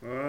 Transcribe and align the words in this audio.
I 0.00 0.27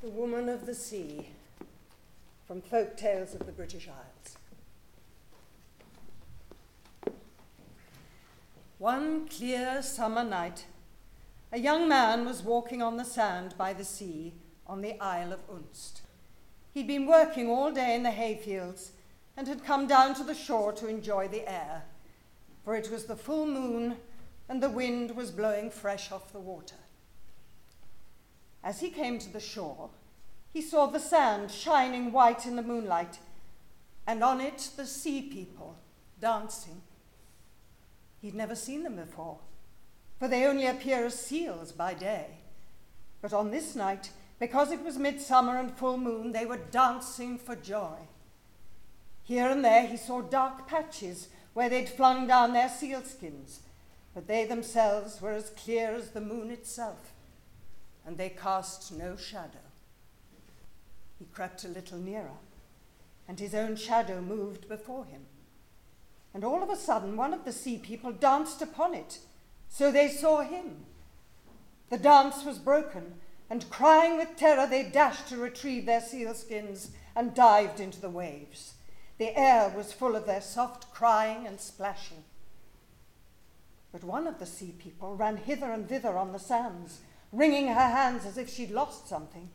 The 0.00 0.10
Woman 0.10 0.48
of 0.48 0.64
the 0.64 0.76
Sea 0.76 1.30
from 2.46 2.62
Folk 2.62 2.96
Tales 2.96 3.34
of 3.34 3.46
the 3.46 3.52
British 3.52 3.88
Isles. 3.88 4.36
One 8.78 9.26
clear 9.26 9.82
summer 9.82 10.22
night, 10.22 10.66
a 11.50 11.58
young 11.58 11.88
man 11.88 12.24
was 12.24 12.44
walking 12.44 12.80
on 12.80 12.96
the 12.96 13.04
sand 13.04 13.56
by 13.58 13.72
the 13.72 13.84
sea 13.84 14.34
on 14.68 14.82
the 14.82 15.00
Isle 15.00 15.32
of 15.32 15.40
Unst. 15.48 16.02
He'd 16.72 16.86
been 16.86 17.08
working 17.08 17.50
all 17.50 17.72
day 17.72 17.96
in 17.96 18.04
the 18.04 18.12
hayfields 18.12 18.92
and 19.36 19.48
had 19.48 19.64
come 19.64 19.88
down 19.88 20.14
to 20.14 20.22
the 20.22 20.32
shore 20.32 20.72
to 20.74 20.86
enjoy 20.86 21.26
the 21.26 21.50
air, 21.50 21.82
for 22.64 22.76
it 22.76 22.88
was 22.88 23.06
the 23.06 23.16
full 23.16 23.46
moon 23.46 23.96
and 24.48 24.62
the 24.62 24.70
wind 24.70 25.16
was 25.16 25.32
blowing 25.32 25.70
fresh 25.70 26.12
off 26.12 26.32
the 26.32 26.38
water. 26.38 26.76
As 28.68 28.80
he 28.80 28.90
came 28.90 29.18
to 29.20 29.32
the 29.32 29.40
shore, 29.40 29.88
he 30.52 30.60
saw 30.60 30.84
the 30.84 31.00
sand 31.00 31.50
shining 31.50 32.12
white 32.12 32.44
in 32.44 32.54
the 32.54 32.62
moonlight, 32.62 33.18
and 34.06 34.22
on 34.22 34.42
it 34.42 34.72
the 34.76 34.84
sea 34.84 35.22
people 35.22 35.78
dancing. 36.20 36.82
He'd 38.20 38.34
never 38.34 38.54
seen 38.54 38.82
them 38.82 38.96
before, 38.96 39.38
for 40.18 40.28
they 40.28 40.44
only 40.44 40.66
appear 40.66 41.06
as 41.06 41.18
seals 41.18 41.72
by 41.72 41.94
day. 41.94 42.40
But 43.22 43.32
on 43.32 43.50
this 43.50 43.74
night, 43.74 44.10
because 44.38 44.70
it 44.70 44.84
was 44.84 44.98
midsummer 44.98 45.56
and 45.56 45.72
full 45.72 45.96
moon, 45.96 46.32
they 46.32 46.44
were 46.44 46.58
dancing 46.58 47.38
for 47.38 47.56
joy. 47.56 47.96
Here 49.22 49.48
and 49.48 49.64
there 49.64 49.86
he 49.86 49.96
saw 49.96 50.20
dark 50.20 50.68
patches 50.68 51.30
where 51.54 51.70
they'd 51.70 51.88
flung 51.88 52.26
down 52.26 52.52
their 52.52 52.68
sealskins, 52.68 53.60
but 54.14 54.28
they 54.28 54.44
themselves 54.44 55.22
were 55.22 55.32
as 55.32 55.48
clear 55.56 55.94
as 55.94 56.10
the 56.10 56.20
moon 56.20 56.50
itself, 56.50 57.14
and 58.08 58.16
they 58.16 58.30
cast 58.30 58.90
no 58.90 59.16
shadow. 59.16 59.58
He 61.18 61.26
crept 61.26 61.64
a 61.64 61.68
little 61.68 61.98
nearer, 61.98 62.38
and 63.28 63.38
his 63.38 63.54
own 63.54 63.76
shadow 63.76 64.22
moved 64.22 64.66
before 64.66 65.04
him. 65.04 65.26
And 66.32 66.42
all 66.42 66.62
of 66.62 66.70
a 66.70 66.76
sudden, 66.76 67.18
one 67.18 67.34
of 67.34 67.44
the 67.44 67.52
sea 67.52 67.76
people 67.76 68.12
danced 68.12 68.62
upon 68.62 68.94
it, 68.94 69.18
so 69.68 69.92
they 69.92 70.08
saw 70.08 70.40
him. 70.40 70.86
The 71.90 71.98
dance 71.98 72.46
was 72.46 72.58
broken, 72.58 73.16
and 73.50 73.68
crying 73.68 74.16
with 74.16 74.36
terror, 74.36 74.66
they 74.66 74.84
dashed 74.84 75.28
to 75.28 75.36
retrieve 75.36 75.84
their 75.84 76.00
sealskins 76.00 76.88
and 77.14 77.34
dived 77.34 77.78
into 77.78 78.00
the 78.00 78.08
waves. 78.08 78.72
The 79.18 79.38
air 79.38 79.68
was 79.68 79.92
full 79.92 80.16
of 80.16 80.24
their 80.24 80.40
soft 80.40 80.94
crying 80.94 81.46
and 81.46 81.60
splashing. 81.60 82.24
But 83.92 84.02
one 84.02 84.26
of 84.26 84.38
the 84.38 84.46
sea 84.46 84.74
people 84.78 85.14
ran 85.14 85.36
hither 85.36 85.70
and 85.70 85.86
thither 85.86 86.16
on 86.16 86.32
the 86.32 86.38
sands, 86.38 87.00
wringing 87.32 87.68
her 87.68 87.74
hands 87.74 88.24
as 88.24 88.38
if 88.38 88.48
she'd 88.48 88.70
lost 88.70 89.08
something. 89.08 89.50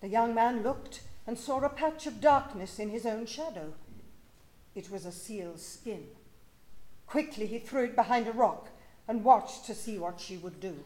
The 0.00 0.08
young 0.08 0.34
man 0.34 0.62
looked 0.62 1.02
and 1.26 1.38
saw 1.38 1.60
a 1.60 1.68
patch 1.68 2.06
of 2.06 2.20
darkness 2.20 2.78
in 2.78 2.90
his 2.90 3.06
own 3.06 3.26
shadow. 3.26 3.74
It 4.74 4.90
was 4.90 5.06
a 5.06 5.12
seal's 5.12 5.64
skin. 5.64 6.06
Quickly 7.06 7.46
he 7.46 7.58
threw 7.58 7.84
it 7.84 7.96
behind 7.96 8.26
a 8.26 8.32
rock 8.32 8.70
and 9.06 9.24
watched 9.24 9.66
to 9.66 9.74
see 9.74 9.98
what 9.98 10.20
she 10.20 10.36
would 10.36 10.60
do. 10.60 10.84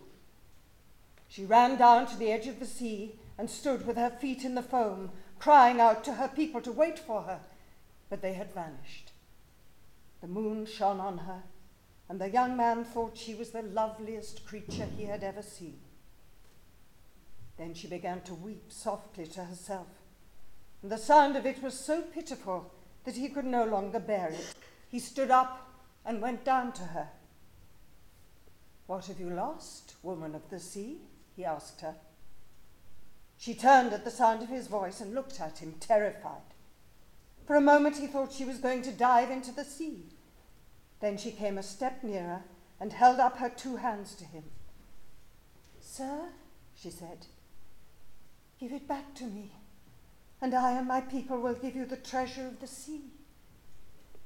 She 1.28 1.44
ran 1.44 1.76
down 1.76 2.06
to 2.06 2.16
the 2.16 2.32
edge 2.32 2.46
of 2.46 2.58
the 2.58 2.66
sea 2.66 3.16
and 3.36 3.48
stood 3.48 3.86
with 3.86 3.96
her 3.96 4.10
feet 4.10 4.44
in 4.44 4.54
the 4.54 4.62
foam, 4.62 5.10
crying 5.38 5.80
out 5.80 6.02
to 6.04 6.14
her 6.14 6.28
people 6.28 6.60
to 6.62 6.72
wait 6.72 6.98
for 6.98 7.22
her, 7.22 7.40
but 8.10 8.22
they 8.22 8.32
had 8.32 8.52
vanished. 8.52 9.12
The 10.20 10.26
moon 10.26 10.66
shone 10.66 11.00
on 11.00 11.18
her, 11.18 11.42
and 12.08 12.20
the 12.20 12.30
young 12.30 12.56
man 12.56 12.84
thought 12.84 13.16
she 13.16 13.34
was 13.34 13.50
the 13.50 13.62
loveliest 13.62 14.46
creature 14.46 14.86
he 14.96 15.04
had 15.04 15.22
ever 15.22 15.42
seen. 15.42 15.78
Then 17.58 17.74
she 17.74 17.86
began 17.86 18.22
to 18.22 18.34
weep 18.34 18.66
softly 18.68 19.26
to 19.26 19.44
herself, 19.44 19.88
and 20.82 20.90
the 20.90 20.96
sound 20.96 21.36
of 21.36 21.44
it 21.44 21.62
was 21.62 21.74
so 21.74 22.02
pitiful 22.02 22.72
that 23.04 23.16
he 23.16 23.28
could 23.28 23.44
no 23.44 23.64
longer 23.64 23.98
bear 23.98 24.28
it. 24.28 24.54
He 24.88 24.98
stood 24.98 25.30
up 25.30 25.68
and 26.04 26.22
went 26.22 26.44
down 26.44 26.72
to 26.72 26.82
her. 26.82 27.08
What 28.86 29.06
have 29.06 29.20
you 29.20 29.28
lost, 29.28 29.94
woman 30.02 30.34
of 30.34 30.48
the 30.48 30.60
sea? 30.60 30.98
he 31.36 31.44
asked 31.44 31.82
her. 31.82 31.94
She 33.36 33.54
turned 33.54 33.92
at 33.92 34.04
the 34.04 34.10
sound 34.10 34.42
of 34.42 34.48
his 34.48 34.66
voice 34.66 35.00
and 35.00 35.14
looked 35.14 35.40
at 35.40 35.58
him, 35.58 35.74
terrified. 35.78 36.54
For 37.46 37.54
a 37.54 37.60
moment 37.60 37.98
he 37.98 38.06
thought 38.06 38.32
she 38.32 38.44
was 38.44 38.58
going 38.58 38.82
to 38.82 38.92
dive 38.92 39.30
into 39.30 39.52
the 39.52 39.64
sea. 39.64 40.04
Then 41.00 41.16
she 41.16 41.30
came 41.30 41.58
a 41.58 41.62
step 41.62 42.02
nearer 42.02 42.42
and 42.80 42.92
held 42.92 43.20
up 43.20 43.38
her 43.38 43.48
two 43.48 43.76
hands 43.76 44.14
to 44.16 44.24
him. 44.24 44.44
Sir, 45.80 46.28
she 46.74 46.90
said, 46.90 47.26
give 48.60 48.72
it 48.72 48.88
back 48.88 49.14
to 49.14 49.24
me, 49.24 49.52
and 50.40 50.54
I 50.54 50.72
and 50.72 50.86
my 50.86 51.00
people 51.00 51.40
will 51.40 51.54
give 51.54 51.74
you 51.74 51.86
the 51.86 51.96
treasure 51.96 52.46
of 52.46 52.60
the 52.60 52.66
sea. 52.66 53.02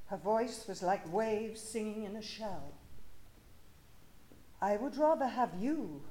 Her 0.06 0.16
voice 0.16 0.66
was 0.68 0.82
like 0.82 1.12
waves 1.12 1.60
singing 1.60 2.04
in 2.04 2.16
a 2.16 2.22
shell. 2.22 2.72
I 4.60 4.76
would 4.76 4.96
rather 4.96 5.26
have 5.26 5.54
you 5.58 6.02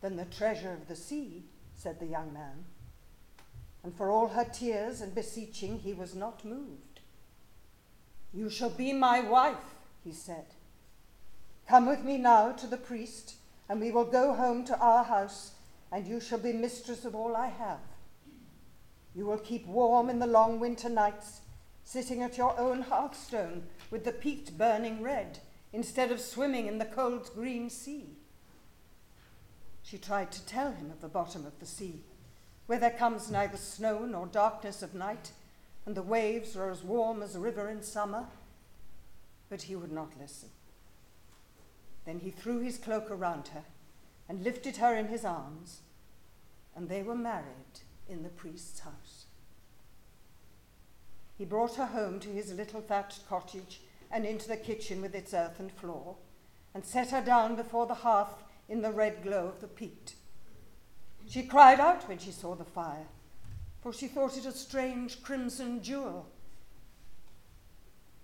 than 0.00 0.16
the 0.16 0.24
treasure 0.24 0.72
of 0.72 0.88
the 0.88 0.96
sea, 0.96 1.44
said 1.74 1.98
the 1.98 2.06
young 2.06 2.32
man. 2.32 2.64
And 3.82 3.94
for 3.94 4.10
all 4.10 4.28
her 4.28 4.44
tears 4.44 5.00
and 5.00 5.14
beseeching, 5.14 5.78
he 5.78 5.92
was 5.92 6.14
not 6.14 6.44
moved. 6.44 7.00
You 8.32 8.50
shall 8.50 8.70
be 8.70 8.92
my 8.92 9.20
wife, 9.20 9.73
he 10.04 10.12
said. 10.12 10.44
Come 11.68 11.86
with 11.86 12.04
me 12.04 12.18
now 12.18 12.52
to 12.52 12.66
the 12.66 12.76
priest, 12.76 13.36
and 13.68 13.80
we 13.80 13.90
will 13.90 14.04
go 14.04 14.34
home 14.34 14.64
to 14.66 14.78
our 14.78 15.04
house, 15.04 15.52
and 15.90 16.06
you 16.06 16.20
shall 16.20 16.38
be 16.38 16.52
mistress 16.52 17.04
of 17.04 17.14
all 17.14 17.34
I 17.34 17.48
have. 17.48 17.80
You 19.14 19.26
will 19.26 19.38
keep 19.38 19.66
warm 19.66 20.10
in 20.10 20.18
the 20.18 20.26
long 20.26 20.60
winter 20.60 20.88
nights, 20.88 21.40
sitting 21.84 22.22
at 22.22 22.36
your 22.36 22.58
own 22.58 22.82
hearthstone 22.82 23.64
with 23.90 24.04
the 24.04 24.12
peat 24.12 24.58
burning 24.58 25.02
red, 25.02 25.38
instead 25.72 26.12
of 26.12 26.20
swimming 26.20 26.66
in 26.66 26.78
the 26.78 26.84
cold 26.84 27.30
green 27.34 27.70
sea. 27.70 28.16
She 29.82 29.98
tried 29.98 30.32
to 30.32 30.46
tell 30.46 30.72
him 30.72 30.90
of 30.90 31.00
the 31.00 31.08
bottom 31.08 31.46
of 31.46 31.58
the 31.60 31.66
sea, 31.66 32.02
where 32.66 32.78
there 32.78 32.90
comes 32.90 33.30
neither 33.30 33.56
snow 33.56 34.00
nor 34.00 34.26
darkness 34.26 34.82
of 34.82 34.94
night, 34.94 35.32
and 35.86 35.94
the 35.94 36.02
waves 36.02 36.56
are 36.56 36.70
as 36.70 36.82
warm 36.82 37.22
as 37.22 37.36
a 37.36 37.40
river 37.40 37.68
in 37.68 37.82
summer, 37.82 38.26
but 39.48 39.62
he 39.62 39.76
would 39.76 39.92
not 39.92 40.12
listen. 40.20 40.50
Then 42.04 42.20
he 42.20 42.30
threw 42.30 42.60
his 42.60 42.78
cloak 42.78 43.10
around 43.10 43.48
her 43.48 43.64
and 44.28 44.42
lifted 44.42 44.76
her 44.76 44.94
in 44.96 45.08
his 45.08 45.24
arms, 45.24 45.80
and 46.74 46.88
they 46.88 47.02
were 47.02 47.14
married 47.14 47.80
in 48.08 48.22
the 48.22 48.28
priest's 48.28 48.80
house. 48.80 49.26
He 51.36 51.44
brought 51.44 51.76
her 51.76 51.86
home 51.86 52.20
to 52.20 52.28
his 52.28 52.52
little 52.52 52.80
thatched 52.80 53.28
cottage 53.28 53.80
and 54.10 54.24
into 54.24 54.48
the 54.48 54.56
kitchen 54.56 55.02
with 55.02 55.14
its 55.14 55.34
earthen 55.34 55.68
floor, 55.68 56.16
and 56.74 56.84
set 56.84 57.10
her 57.10 57.20
down 57.20 57.56
before 57.56 57.86
the 57.86 57.94
hearth 57.94 58.44
in 58.68 58.82
the 58.82 58.92
red 58.92 59.22
glow 59.22 59.46
of 59.46 59.60
the 59.60 59.66
peat. 59.66 60.14
She 61.26 61.42
cried 61.42 61.80
out 61.80 62.08
when 62.08 62.18
she 62.18 62.30
saw 62.30 62.54
the 62.54 62.64
fire, 62.64 63.06
for 63.80 63.92
she 63.92 64.08
thought 64.08 64.36
it 64.36 64.46
a 64.46 64.52
strange 64.52 65.22
crimson 65.22 65.82
jewel. 65.82 66.26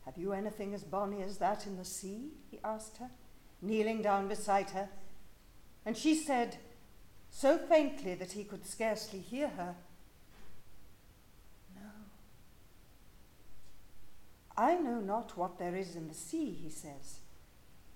Have 0.05 0.17
you 0.17 0.33
anything 0.33 0.75
as 0.75 0.83
bonny 0.83 1.23
as 1.23 1.39
that 1.39 1.67
in 1.67 1.77
the 1.77 1.85
sea? 1.85 2.31
he 2.51 2.59
asked 2.65 2.99
her, 2.99 3.11
kneeling 3.63 4.03
down 4.03 4.29
beside 4.29 4.71
her. 4.71 4.89
And 5.85 5.97
she 5.97 6.15
said, 6.15 6.59
so 7.31 7.59
faintly 7.59 8.15
that 8.15 8.33
he 8.33 8.45
could 8.45 8.67
scarcely 8.67 9.21
hear 9.21 9.49
her, 9.49 9.77
No. 11.75 11.91
I 14.57 14.75
know 14.75 15.01
not 15.01 15.37
what 15.37 15.59
there 15.59 15.77
is 15.77 15.95
in 15.95 16.09
the 16.09 16.15
sea, 16.15 16.51
he 16.51 16.71
says, 16.71 17.21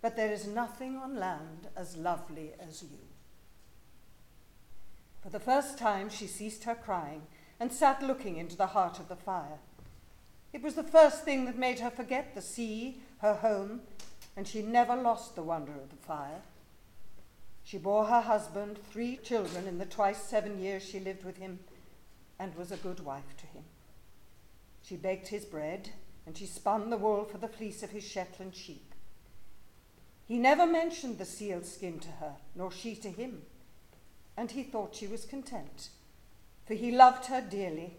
but 0.00 0.16
there 0.16 0.32
is 0.32 0.46
nothing 0.46 0.96
on 0.96 1.16
land 1.16 1.68
as 1.76 1.96
lovely 1.96 2.52
as 2.60 2.82
you. 2.82 2.98
For 5.22 5.30
the 5.30 5.40
first 5.40 5.78
time, 5.78 6.10
she 6.10 6.26
ceased 6.26 6.64
her 6.64 6.74
crying 6.74 7.22
and 7.58 7.72
sat 7.72 8.02
looking 8.02 8.36
into 8.36 8.56
the 8.56 8.68
heart 8.68 8.98
of 8.98 9.08
the 9.08 9.16
fire. 9.16 9.58
It 10.54 10.62
was 10.62 10.76
the 10.76 10.84
first 10.84 11.24
thing 11.24 11.46
that 11.46 11.58
made 11.58 11.80
her 11.80 11.90
forget 11.90 12.36
the 12.36 12.40
sea, 12.40 13.00
her 13.18 13.34
home, 13.34 13.80
and 14.36 14.46
she 14.46 14.62
never 14.62 14.94
lost 14.94 15.34
the 15.34 15.42
wonder 15.42 15.72
of 15.72 15.90
the 15.90 15.96
fire. 15.96 16.42
She 17.64 17.76
bore 17.76 18.04
her 18.04 18.20
husband 18.20 18.78
three 18.78 19.16
children 19.16 19.66
in 19.66 19.78
the 19.78 19.84
twice 19.84 20.22
seven 20.22 20.62
years 20.62 20.84
she 20.84 21.00
lived 21.00 21.24
with 21.24 21.38
him 21.38 21.58
and 22.38 22.54
was 22.54 22.70
a 22.70 22.76
good 22.76 23.00
wife 23.00 23.36
to 23.38 23.46
him. 23.46 23.64
She 24.80 24.94
baked 24.94 25.26
his 25.26 25.44
bread 25.44 25.90
and 26.24 26.38
she 26.38 26.46
spun 26.46 26.88
the 26.88 26.98
wool 26.98 27.24
for 27.24 27.38
the 27.38 27.48
fleece 27.48 27.82
of 27.82 27.90
his 27.90 28.04
Shetland 28.04 28.54
sheep. 28.54 28.94
He 30.24 30.38
never 30.38 30.66
mentioned 30.66 31.18
the 31.18 31.24
seal 31.24 31.64
skin 31.64 31.98
to 31.98 32.10
her, 32.20 32.36
nor 32.54 32.70
she 32.70 32.94
to 32.96 33.10
him, 33.10 33.42
and 34.36 34.52
he 34.52 34.62
thought 34.62 34.94
she 34.94 35.08
was 35.08 35.24
content, 35.24 35.88
for 36.64 36.74
he 36.74 36.92
loved 36.92 37.26
her 37.26 37.40
dearly 37.40 37.96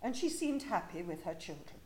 and 0.00 0.16
she 0.16 0.28
seemed 0.28 0.62
happy 0.64 1.02
with 1.02 1.24
her 1.24 1.34
children. 1.34 1.77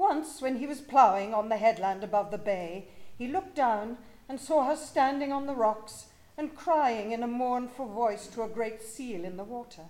Once, 0.00 0.40
when 0.40 0.56
he 0.56 0.66
was 0.66 0.80
ploughing 0.80 1.34
on 1.34 1.50
the 1.50 1.58
headland 1.58 2.02
above 2.02 2.30
the 2.30 2.38
bay, 2.38 2.88
he 3.18 3.28
looked 3.28 3.54
down 3.54 3.98
and 4.30 4.40
saw 4.40 4.64
her 4.64 4.74
standing 4.74 5.30
on 5.30 5.46
the 5.46 5.54
rocks 5.54 6.06
and 6.38 6.56
crying 6.56 7.12
in 7.12 7.22
a 7.22 7.26
mournful 7.26 7.86
voice 7.86 8.26
to 8.26 8.42
a 8.42 8.48
great 8.48 8.80
seal 8.80 9.26
in 9.26 9.36
the 9.36 9.44
water. 9.44 9.82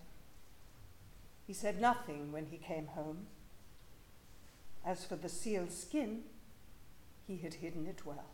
He 1.47 1.53
said 1.53 1.81
nothing 1.81 2.33
when 2.33 2.47
he 2.47 2.57
came 2.57 2.89
home. 2.89 3.29
As 4.85 5.05
for 5.05 5.15
the 5.15 5.29
seal's 5.29 5.79
skin, 5.79 6.25
he 7.29 7.37
had 7.37 7.55
hidden 7.55 7.87
it 7.87 8.05
well. 8.05 8.31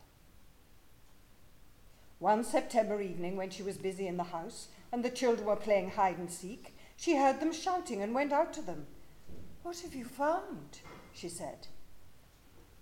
One 2.21 2.43
September 2.43 3.03
evening, 3.03 3.37
when 3.37 3.51
she 3.51 3.63
was 3.63 3.77
busy 3.77 4.07
in 4.07 4.17
the 4.17 4.23
house 4.25 4.69
and 4.91 5.05
the 5.05 5.11
children 5.11 5.47
were 5.47 5.57
playing 5.57 5.91
hide 5.91 6.17
and 6.17 6.31
seek, 6.31 6.75
she 6.97 7.19
heard 7.19 7.39
them 7.39 7.53
shouting 7.53 8.01
and 8.01 8.15
went 8.15 8.33
out 8.33 8.55
to 8.55 8.63
them. 8.63 8.87
What 9.63 9.81
have 9.81 9.95
you 9.95 10.07
found? 10.07 10.79
She 11.17 11.29
said. 11.29 11.69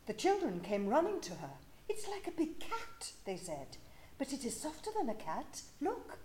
The 0.06 0.12
children 0.12 0.60
came 0.60 0.88
running 0.88 1.20
to 1.22 1.34
her. 1.34 1.52
It's 1.88 2.08
like 2.08 2.26
a 2.26 2.36
big 2.36 2.58
cat, 2.60 3.12
they 3.24 3.36
said, 3.36 3.78
but 4.18 4.32
it 4.32 4.44
is 4.44 4.60
softer 4.60 4.90
than 4.96 5.08
a 5.08 5.14
cat. 5.14 5.62
Look. 5.80 6.18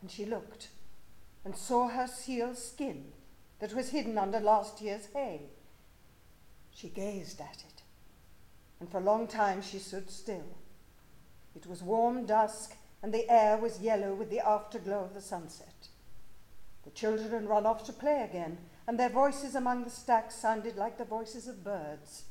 And 0.00 0.10
she 0.10 0.24
looked 0.24 0.68
and 1.44 1.56
saw 1.56 1.88
her 1.88 2.06
seal's 2.06 2.62
skin 2.62 3.06
that 3.58 3.74
was 3.74 3.90
hidden 3.90 4.18
under 4.18 4.38
last 4.38 4.80
year's 4.80 5.06
hay. 5.14 5.42
She 6.70 6.88
gazed 6.88 7.40
at 7.40 7.64
it, 7.66 7.82
and 8.78 8.88
for 8.88 8.98
a 8.98 9.04
long 9.04 9.26
time 9.26 9.62
she 9.62 9.78
stood 9.78 10.10
still. 10.10 10.56
It 11.56 11.66
was 11.66 11.82
warm 11.82 12.26
dusk, 12.26 12.76
and 13.02 13.12
the 13.12 13.28
air 13.28 13.56
was 13.56 13.80
yellow 13.80 14.14
with 14.14 14.30
the 14.30 14.46
afterglow 14.46 15.02
of 15.04 15.14
the 15.14 15.20
sunset. 15.20 15.88
The 16.84 16.90
children 16.90 17.30
had 17.30 17.48
run 17.48 17.66
off 17.66 17.84
to 17.86 17.92
play 17.92 18.26
again, 18.28 18.58
and 18.88 18.98
their 18.98 19.10
voices 19.10 19.54
among 19.54 19.84
the 19.84 19.90
stacks 19.90 20.34
sounded 20.34 20.78
like 20.78 20.96
the 20.96 21.04
voices 21.04 21.46
of 21.46 21.62
birds. 21.62 22.24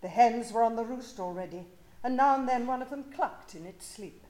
The 0.00 0.08
hens 0.08 0.52
were 0.52 0.62
on 0.62 0.74
the 0.74 0.86
roost 0.86 1.20
already, 1.20 1.66
and 2.02 2.16
now 2.16 2.34
and 2.34 2.48
then 2.48 2.66
one 2.66 2.80
of 2.80 2.88
them 2.88 3.12
clucked 3.14 3.54
in 3.54 3.66
its 3.66 3.86
sleep. 3.86 4.24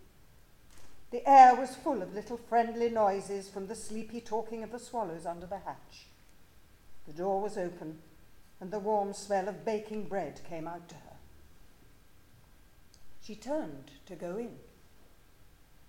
The 1.12 1.26
air 1.28 1.54
was 1.54 1.76
full 1.76 2.02
of 2.02 2.14
little 2.14 2.36
friendly 2.36 2.90
noises 2.90 3.48
from 3.48 3.68
the 3.68 3.76
sleepy 3.76 4.20
talking 4.20 4.64
of 4.64 4.72
the 4.72 4.80
swallows 4.80 5.24
under 5.24 5.46
the 5.46 5.58
hatch. 5.58 6.08
The 7.06 7.12
door 7.12 7.40
was 7.40 7.56
open, 7.56 7.98
and 8.60 8.72
the 8.72 8.80
warm 8.80 9.12
smell 9.12 9.48
of 9.48 9.64
baking 9.64 10.08
bread 10.08 10.40
came 10.48 10.66
out 10.66 10.88
to 10.88 10.96
her. 10.96 11.16
She 13.22 13.36
turned 13.36 13.92
to 14.06 14.16
go 14.16 14.36
in, 14.36 14.56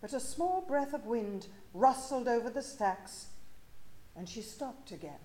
but 0.02 0.14
a 0.14 0.20
small 0.20 0.62
breath 0.62 0.94
of 0.94 1.08
wind 1.08 1.48
rustled 1.74 2.28
over 2.28 2.52
the 2.52 2.62
stacks, 2.62 3.26
and 4.16 4.28
she 4.28 4.42
stopped 4.42 4.92
again. 4.92 5.20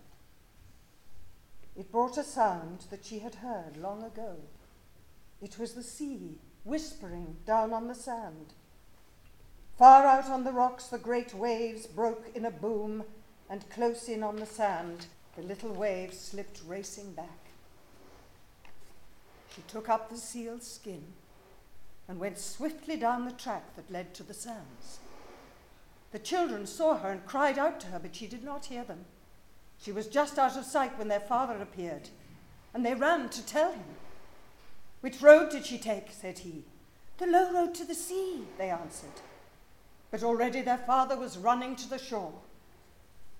It 1.76 1.92
brought 1.92 2.16
a 2.16 2.24
sound 2.24 2.86
that 2.90 3.04
she 3.04 3.18
had 3.18 3.36
heard 3.36 3.76
long 3.76 4.02
ago. 4.02 4.36
It 5.42 5.58
was 5.58 5.74
the 5.74 5.82
sea 5.82 6.38
whispering 6.64 7.36
down 7.46 7.72
on 7.72 7.88
the 7.88 7.94
sand. 7.94 8.54
Far 9.78 10.06
out 10.06 10.30
on 10.30 10.44
the 10.44 10.52
rocks, 10.52 10.86
the 10.86 10.98
great 10.98 11.34
waves 11.34 11.86
broke 11.86 12.30
in 12.34 12.46
a 12.46 12.50
boom, 12.50 13.04
and 13.50 13.68
close 13.70 14.08
in 14.08 14.22
on 14.22 14.36
the 14.36 14.46
sand, 14.46 15.06
the 15.36 15.42
little 15.42 15.72
waves 15.72 16.18
slipped 16.18 16.62
racing 16.66 17.12
back. 17.12 17.50
She 19.54 19.62
took 19.68 19.88
up 19.88 20.08
the 20.08 20.16
seal's 20.16 20.66
skin 20.66 21.04
and 22.08 22.18
went 22.18 22.38
swiftly 22.38 22.96
down 22.96 23.24
the 23.24 23.32
track 23.32 23.76
that 23.76 23.90
led 23.90 24.14
to 24.14 24.22
the 24.22 24.34
sands. 24.34 24.98
The 26.12 26.18
children 26.18 26.66
saw 26.66 26.98
her 26.98 27.10
and 27.10 27.26
cried 27.26 27.58
out 27.58 27.80
to 27.80 27.88
her, 27.88 27.98
but 27.98 28.14
she 28.14 28.26
did 28.26 28.44
not 28.44 28.66
hear 28.66 28.84
them. 28.84 29.04
She 29.80 29.92
was 29.92 30.06
just 30.06 30.38
out 30.38 30.56
of 30.56 30.64
sight 30.64 30.98
when 30.98 31.08
their 31.08 31.20
father 31.20 31.60
appeared, 31.60 32.08
and 32.72 32.84
they 32.84 32.94
ran 32.94 33.28
to 33.30 33.44
tell 33.44 33.72
him. 33.72 33.84
Which 35.00 35.20
road 35.20 35.50
did 35.50 35.66
she 35.66 35.78
take? 35.78 36.10
said 36.10 36.40
he. 36.40 36.64
The 37.18 37.26
low 37.26 37.52
road 37.52 37.74
to 37.76 37.84
the 37.84 37.94
sea, 37.94 38.42
they 38.58 38.70
answered. 38.70 39.20
But 40.10 40.22
already 40.22 40.62
their 40.62 40.78
father 40.78 41.16
was 41.16 41.38
running 41.38 41.76
to 41.76 41.88
the 41.88 41.98
shore. 41.98 42.34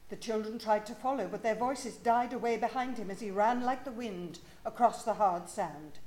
The 0.09 0.17
children 0.17 0.59
tried 0.59 0.87
to 0.87 0.95
follow, 0.95 1.29
but 1.29 1.43
their 1.43 1.55
voices 1.55 1.97
died 1.97 2.33
away 2.33 2.57
behind 2.57 2.97
him 2.99 3.11
as 3.11 3.21
he 3.21 3.31
ran 3.31 3.65
like 3.65 3.85
the 3.85 3.91
wind 3.91 4.39
across 4.65 5.03
the 5.03 5.15
hard 5.15 5.49
sand. 5.49 5.99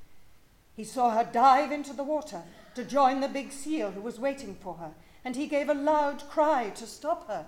He 0.75 0.85
saw 0.85 1.11
her 1.11 1.29
dive 1.29 1.71
into 1.71 1.91
the 1.91 2.03
water 2.03 2.43
to 2.75 2.85
join 2.85 3.19
the 3.19 3.27
big 3.27 3.51
seal 3.51 3.91
who 3.91 4.01
was 4.01 4.19
waiting 4.19 4.55
for 4.55 4.75
her, 4.75 4.93
and 5.23 5.35
he 5.35 5.47
gave 5.47 5.69
a 5.69 5.73
loud 5.73 6.23
cry 6.29 6.69
to 6.71 6.85
stop 6.85 7.27
her. 7.27 7.45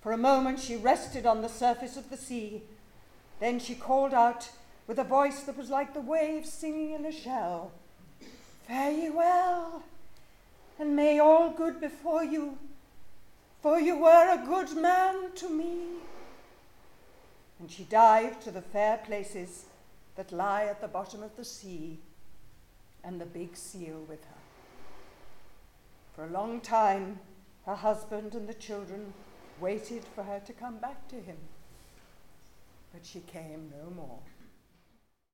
For 0.00 0.12
a 0.12 0.18
moment 0.18 0.60
she 0.60 0.76
rested 0.76 1.26
on 1.26 1.42
the 1.42 1.48
surface 1.48 1.96
of 1.96 2.10
the 2.10 2.16
sea. 2.16 2.62
Then 3.40 3.58
she 3.58 3.74
called 3.74 4.12
out 4.12 4.50
with 4.86 4.98
a 4.98 5.04
voice 5.04 5.42
that 5.42 5.56
was 5.56 5.70
like 5.70 5.94
the 5.94 6.00
waves 6.00 6.52
singing 6.52 6.92
in 6.92 7.04
a 7.06 7.12
shell 7.12 7.72
Fare 8.66 8.92
ye 8.92 9.10
well, 9.10 9.82
and 10.78 10.94
may 10.94 11.18
all 11.18 11.50
good 11.50 11.80
before 11.80 12.24
you, 12.24 12.58
for 13.60 13.80
you 13.80 13.98
were 13.98 14.30
a 14.30 14.46
good 14.46 14.76
man 14.76 15.32
to 15.34 15.48
me. 15.48 15.80
And 17.58 17.70
she 17.70 17.84
dived 17.84 18.42
to 18.42 18.50
the 18.50 18.62
fair 18.62 18.98
places 18.98 19.64
that 20.16 20.32
lie 20.32 20.64
at 20.64 20.80
the 20.80 20.88
bottom 20.88 21.22
of 21.22 21.36
the 21.36 21.44
sea, 21.44 21.98
and 23.02 23.20
the 23.20 23.26
big 23.26 23.56
seal 23.56 24.04
with 24.08 24.24
her. 24.24 24.41
For 26.14 26.24
a 26.24 26.30
long 26.30 26.60
time, 26.60 27.20
her 27.64 27.74
husband 27.74 28.34
and 28.34 28.48
the 28.48 28.54
children 28.54 29.14
waited 29.60 30.04
for 30.14 30.24
her 30.24 30.40
to 30.40 30.52
come 30.52 30.78
back 30.78 31.08
to 31.08 31.16
him. 31.16 31.38
But 32.92 33.06
she 33.06 33.20
came 33.20 33.70
no 33.70 33.90
more. 33.90 34.18